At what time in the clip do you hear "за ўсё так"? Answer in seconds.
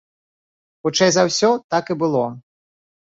1.15-1.91